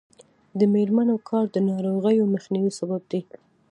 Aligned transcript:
د 0.59 0.61
میرمنو 0.73 1.15
کار 1.29 1.45
د 1.51 1.57
ناروغیو 1.69 2.31
مخنیوي 2.33 2.71
سبب 2.79 3.01
دی. 3.11 3.21